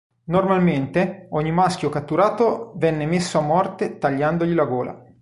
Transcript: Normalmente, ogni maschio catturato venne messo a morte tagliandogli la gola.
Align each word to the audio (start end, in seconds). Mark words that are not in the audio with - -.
Normalmente, 0.23 1.27
ogni 1.29 1.51
maschio 1.51 1.89
catturato 1.89 2.73
venne 2.77 3.05
messo 3.05 3.37
a 3.37 3.41
morte 3.41 3.99
tagliandogli 3.99 4.55
la 4.55 4.65
gola. 4.65 5.05